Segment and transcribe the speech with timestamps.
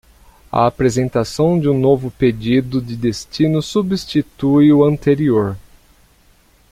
[0.51, 5.55] A apresentação de um novo pedido de destino substitui o anterior.